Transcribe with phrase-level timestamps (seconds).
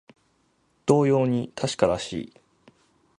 [0.87, 2.33] 同様に確からしい